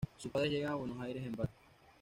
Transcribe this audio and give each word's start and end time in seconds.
Sus 0.17 0.31
padres 0.31 0.51
llegan 0.51 0.71
a 0.71 0.75
Buenos 0.77 0.99
Aires 0.99 1.23
en 1.23 1.33
barco. 1.35 1.53